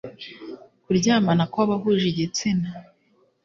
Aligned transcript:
kuryamana 0.83 1.43
kw 1.51 1.57
abahuje 1.65 2.05
igitsina 2.09 2.67